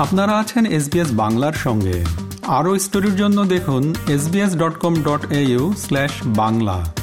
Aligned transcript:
আপনারা 0.00 0.38
আছেন 0.38 0.66
এসবিএস 0.66 1.08
বাংলার 1.12 1.52
সঙ্গে। 1.52 2.04
আরও 2.46 2.78
স্টোরির 2.78 3.16
জন্য 3.16 3.44
দেখুন 3.44 3.94
SBS 4.08 4.56
dot 4.56 4.78
com 4.78 4.94
dot 5.02 5.32
au 5.32 5.74
slash 5.78 6.10
Bangla. 6.26 6.94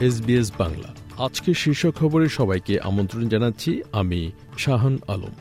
SBS 0.00 0.52
Bangla. 0.58 0.94
আজকে 1.24 1.54
শীর্ষ 1.54 1.86
খবরে 1.86 2.28
সবাইকে 2.28 2.80
আমন্ত্রণ 2.80 3.28
জানাচ্ছি 3.28 3.82
আমি 3.92 4.32
শাহান 4.58 4.98
আলম। 5.08 5.34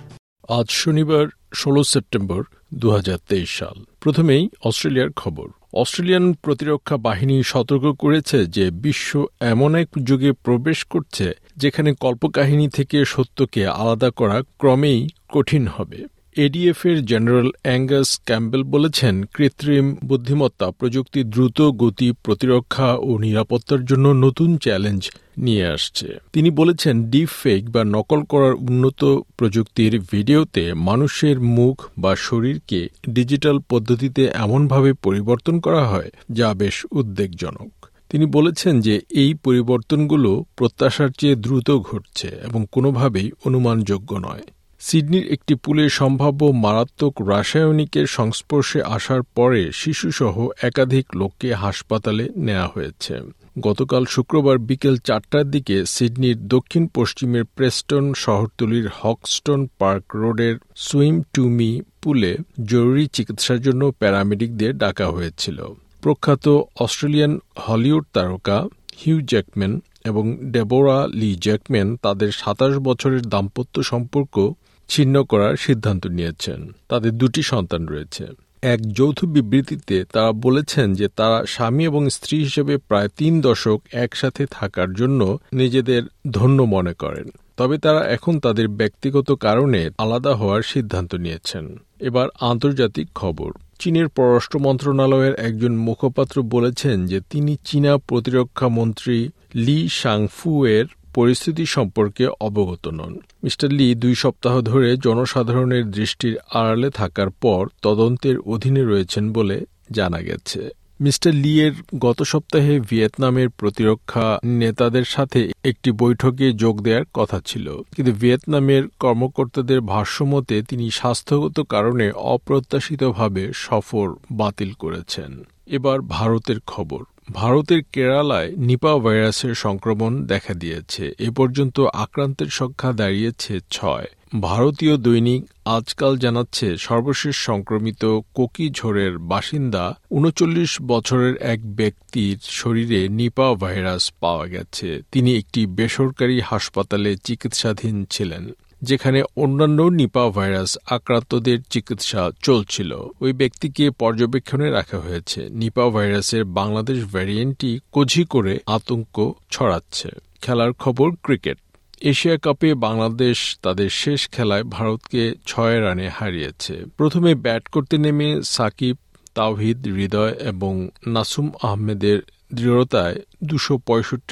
আজ 0.59 0.65
শনিবার, 0.69 1.27
ষোলো 1.55 1.83
সেপ্টেম্বর 1.83 2.43
দু 2.77 2.91
হাজার 2.91 3.17
তেইশ 3.29 3.49
সাল। 3.57 3.85
প্রথমেই 3.99 4.49
অস্ট্রেলিয়ার 4.63 5.11
খবর। 5.11 5.47
অস্ট্রেলিয়ান 5.73 6.33
প্রতিরক্ষা 6.33 6.97
বাহিনী 6.97 7.43
সতর্ক 7.43 7.95
করেছে 7.99 8.45
যে 8.45 8.71
বিশ্ব 8.71 9.25
এমন 9.39 9.75
এক 9.75 9.87
যুগে 10.03 10.31
প্রবেশ 10.31 10.83
করছে 10.83 11.33
যেখানে 11.57 11.93
কল্পকাহিনী 11.93 12.67
থেকে 12.69 13.05
সত্যকে 13.05 13.67
আলাদা 13.67 14.09
করা 14.09 14.41
ক্রমেই 14.41 15.09
কঠিন 15.29 15.67
হবে। 15.67 16.05
এডিএফ 16.35 16.85
এর 16.85 17.05
জেনারেল 17.05 17.49
অ্যাঙ্গাস 17.63 18.19
ক্যাম্বেল 18.25 18.63
বলেছেন, 18.63 19.23
কৃত্রিম 19.33 19.95
বুদ্ধিমত্তা 20.05 20.71
প্রযুক্তি 20.71 21.23
দ্রুত 21.23 21.61
গতি 21.61 22.11
প্রতিরক্ষা 22.23 22.93
ও 22.93 23.17
নিরাপত্তার 23.17 23.85
জন্য 23.85 24.07
নতুন 24.07 24.57
চ্যালেঞ্জ 24.57 25.11
নিয়ে 25.37 25.65
আসছে। 25.65 26.07
তিনি 26.33 26.49
বলেছেন 26.49 27.09
ডিপ 27.09 27.29
ফেক 27.29 27.69
বা 27.69 27.83
নকল 27.83 28.23
করার 28.23 28.53
উন্নত 28.53 29.03
প্রযুক্তির 29.37 29.99
ভিডিওতে 30.11 30.73
মানুষের 30.73 31.39
মুখ 31.39 31.85
বা 31.97 32.15
শরীরকে 32.15 32.89
ডিজিটাল 33.09 33.59
পদ্ধতিতে 33.59 34.25
এমনভাবে 34.33 34.93
পরিবর্তন 34.93 35.59
করা 35.59 35.87
হয়, 35.87 36.11
যা 36.31 36.53
বেশ 36.53 36.85
উদ্বেগজনক। 36.91 37.85
তিনি 38.09 38.25
বলেছেন 38.25 38.81
যে, 38.81 39.01
এই 39.09 39.33
পরিবর্তনগুলো 39.33 40.45
প্রত্যাশার 40.55 41.09
চেয়ে 41.09 41.35
দ্রুত 41.35 41.71
ঘটছে 41.71 42.27
এবং 42.27 42.65
কোনোভাবেই 42.71 43.31
অনুমানযোগ্য 43.45 44.15
নয়। 44.15 44.41
সিডনির 44.87 45.31
একটি 45.31 45.55
পুলে 45.55 45.89
সম্ভাব্য 45.89 46.45
মারাত্মক 46.45 47.13
রাসায়নিকের 47.29 48.07
সংস্পর্শে 48.07 48.81
আসার 48.83 49.21
পরে 49.23 49.71
শিশুসহ 49.73 50.47
একাধিক 50.61 51.05
লোককে 51.15 51.53
হাসপাতালে 51.53 52.29
নেওয়া 52.35 52.67
হয়েছে। 52.73 53.19
গতকাল 53.59 54.05
শুক্রবার 54.05 54.57
বিকেল 54.57 54.97
চারটার 54.97 55.51
দিকে 55.51 55.85
সিডনির 55.85 56.47
দক্ষিণ 56.47 56.87
পশ্চিমের 56.87 57.45
প্রেস্টন 57.45 58.13
শহরতলির 58.13 58.89
হকস্টন 58.93 59.67
পার্ক 59.79 60.15
রোডের 60.15 60.55
সুইম 60.75 61.21
টুমি 61.33 61.81
পুলে 62.01 62.37
জরুরি 62.65 63.07
চিকিৎসার 63.07 63.61
জন্য 63.61 63.91
প্যারামেডিকদের 63.99 64.77
ডাকা 64.77 65.07
হয়েছিল। 65.07 65.65
প্রখ্যাত 66.01 66.61
অস্ট্রেলিয়ান 66.79 67.39
হলিউড 67.69 68.05
তারকা 68.13 68.67
হিউ 69.05 69.21
জ্যাকম্যান 69.21 69.79
এবং 70.05 70.37
ডেবোরা 70.41 71.07
লি 71.07 71.35
জ্যাকম্যান 71.35 71.95
তাদের 71.95 72.31
সাতাশ 72.31 72.73
বছরের 72.77 73.21
দাম্পত্য 73.21 73.83
সম্পর্ক 73.83 74.53
ছিন্ন 74.87 75.23
করার 75.23 75.57
সিদ্ধান্ত 75.57 76.07
নিয়েছেন। 76.07 76.71
তাদের 76.89 77.11
দুটি 77.11 77.41
সন্তান 77.41 77.85
রয়েছে। 77.85 78.27
এক 78.61 78.93
যৌথ 78.93 79.25
বিবৃতিতে 79.25 80.05
তারা 80.13 80.31
বলেছেন 80.31 80.93
যে 80.93 81.07
তারা 81.07 81.45
স্বামী 81.45 81.85
এবং 81.85 82.09
স্ত্রী 82.09 82.43
হিসেবে 82.43 82.77
প্রায় 82.77 83.07
তিন 83.17 83.41
দশক 83.41 83.81
একসাথে 83.91 84.45
থাকার 84.51 84.93
জন্য 84.93 85.37
নিজেদের 85.53 86.03
ধন্য 86.31 86.63
মনে 86.63 86.93
করেন। 86.93 87.29
তবে 87.57 87.77
তারা 87.77 88.09
এখন 88.09 88.39
তাদের 88.39 88.67
ব্যক্তিগত 88.67 89.31
কারণে 89.31 89.89
আলাদা 89.97 90.35
হওয়ার 90.35 90.61
সিদ্ধান্ত 90.61 91.15
নিয়েছেন। 91.15 91.79
এবার 91.99 92.29
আন্তর্জাতিক 92.41 93.07
খবর। 93.15 93.51
চীনের 93.79 94.07
পররাষ্ট্র 94.07 94.59
মন্ত্রণালয়ের 94.59 95.35
একজন 95.35 95.75
মুখপাত্র 95.75 96.41
বলেছেন 96.41 97.07
যে 97.07 97.21
তিনি 97.29 97.57
চীনা 97.65 97.97
প্রতিরক্ষা 97.97 98.67
মন্ত্রী 98.67 99.29
লি 99.55 99.89
সাংফু 99.89 100.65
এর 100.65 100.85
পরিস্থিতি 101.15 101.63
সম্পর্কে 101.65 102.23
অবগত 102.39 102.83
নন। 102.87 103.13
মিস্টার 103.43 103.69
লি 103.71 103.87
দুই 103.95 104.15
সপ্তাহ 104.15 104.53
ধরে 104.61 104.89
জনসাধারণের 104.97 105.85
দৃষ্টির 105.91 106.35
আড়ালে 106.53 106.89
থাকার 106.89 107.29
পর 107.43 107.61
তদন্তের 107.81 108.37
অধীনে 108.53 108.83
রয়েছেন 108.83 109.25
বলে 109.33 109.57
জানা 109.91 110.19
গেছে। 110.21 110.61
মিস্টার 111.01 111.31
লি 111.33 111.53
এর 111.61 111.73
গত 111.99 112.19
সপ্তাহে 112.23 112.73
ভিয়েতনামের 112.89 113.49
প্রতিরক্ষা 113.49 114.27
নেতাদের 114.61 115.05
সাথে 115.05 115.39
একটি 115.63 115.89
বৈঠকে 115.91 116.45
যোগ 116.53 116.75
দেওয়ার 116.81 117.05
কথা 117.13 117.37
ছিল। 117.45 117.65
কিন্তু 117.95 118.11
ভিয়েতনামের 118.13 118.83
কর্মকর্তাদের 118.99 119.79
ভাষ্যমতে 119.93 120.55
তিনি 120.61 120.85
স্বাস্থ্যগত 120.91 121.57
কারণে 121.69 122.05
অপ্রত্যাশিতভাবে 122.33 123.43
সফর 123.55 124.07
বাতিল 124.31 124.71
করেছেন। 124.73 125.31
এবার 125.67 125.97
ভারতের 126.01 126.59
খবর। 126.67 127.01
ভারতের 127.31 127.81
কেরালায় 127.91 128.51
নিপা 128.57 128.97
ভাইরাসের 128.97 129.55
সংক্রমণ 129.55 130.25
দেখা 130.25 130.53
দিয়েছে। 130.53 131.13
এ 131.19 131.31
পর্যন্ত 131.31 131.79
আক্রান্তের 131.79 132.47
সংখ্যা 132.47 132.91
দাঁড়িয়েছে 132.93 133.59
ছয়। 133.71 134.05
ভারতীয় 134.41 134.97
দৈনিক 134.97 135.45
আজকাল 135.65 136.17
জানাচ্ছে, 136.17 136.77
সর্বশেষ 136.77 137.35
সংক্রমিত 137.35 138.19
কোকিঝোড়ের 138.33 139.17
বাসিন্দা 139.17 139.97
উনচল্লিশ 140.11 140.81
বছরের 140.81 141.37
এক 141.37 141.75
ব্যক্তির 141.75 142.37
শরীরে 142.41 143.07
নিপা 143.07 143.53
ভাইরাস 143.53 144.11
পাওয়া 144.19 144.47
গেছে। 144.47 145.01
তিনি 145.11 145.37
একটি 145.37 145.65
বেসরকারি 145.65 146.41
হাসপাতালে 146.41 147.15
চিকিৎসাধীন 147.23 148.05
ছিলেন। 148.05 148.51
যেখানে 148.81 149.23
অন্যান্য 149.35 149.81
নিপা 149.81 150.29
ভাইরাস 150.29 150.77
আক্রান্তদের 150.85 151.63
চিকিৎসা 151.63 152.31
চলছিল। 152.43 152.93
ওই 153.21 153.33
ব্যক্তিকে 153.33 153.89
পর্যবেক্ষণে 153.89 154.69
রাখা 154.69 154.99
হয়েছে। 154.99 155.49
নিপা 155.49 155.89
ভাইরাসের 155.89 156.45
বাংলাদেশ 156.45 157.05
ভ্যারিয়েন্টটি 157.05 157.79
কোঝি 157.91 158.23
করে 158.23 158.59
আতঙ্ক 158.65 159.33
ছড়াচ্ছে। 159.51 160.09
খেলার 160.41 160.73
খবর, 160.73 161.11
ক্রিকেট। 161.23 161.57
এশিয়া 162.01 162.37
কাপে 162.37 162.73
বাংলাদেশ 162.73 163.57
তাদের 163.61 163.89
শেষ 163.89 164.29
খেলায় 164.29 164.63
ভারতকে 164.63 165.33
ছয় 165.45 165.81
রানে 165.81 166.09
হারিয়েছে। 166.09 166.83
প্রথমে 166.97 167.35
ব্যাট 167.35 167.67
করতে 167.67 167.97
নেমে 167.97 168.41
সাকিব, 168.43 168.97
তাওহিদ, 169.33 169.87
হৃদয় 169.87 170.31
এবং 170.31 170.89
নাসুম 171.07 171.51
আহমেদের 171.61 172.19
দৃঢ়তায় 172.53 173.21
দুশো 173.43 173.79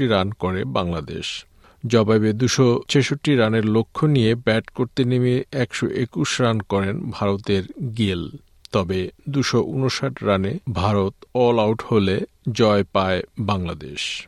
রান 0.02 0.32
করে 0.32 0.66
বাংলাদেশ। 0.66 1.46
জবাবে 1.88 2.34
দুশো 2.34 2.82
ছেষট্টি 2.88 3.36
রানের 3.36 3.66
লক্ষ্য 3.66 4.08
নিয়ে 4.08 4.36
ব্যাট 4.36 4.66
করতে 4.70 5.04
নেমে 5.04 5.44
একশো 5.52 5.88
একুশ 5.88 6.42
রান 6.42 6.60
করেন 6.60 6.96
ভারতের 7.10 7.64
গিল। 7.98 8.30
তবে 8.72 9.10
দুশো 9.30 9.60
উনষাট 9.62 10.24
রানে 10.24 10.60
ভারত 10.74 11.14
অল 11.34 11.60
আউট 11.60 11.80
হলে 11.82 12.16
জয় 12.52 12.84
পায় 12.92 13.22
বাংলাদেশ। 13.40 14.28